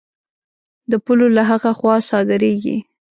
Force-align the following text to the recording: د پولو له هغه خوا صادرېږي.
د 0.91 0.93
پولو 1.03 1.27
له 1.35 1.43
هغه 1.49 1.71
خوا 1.77 1.95
صادرېږي. 2.09 2.77